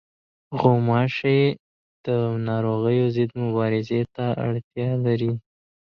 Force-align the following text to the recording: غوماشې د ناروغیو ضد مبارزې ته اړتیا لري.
غوماشې 0.59 1.39
د 2.05 2.07
ناروغیو 2.47 3.05
ضد 3.15 3.31
مبارزې 3.43 4.01
ته 4.15 4.25
اړتیا 4.47 4.89
لري. 5.05 5.31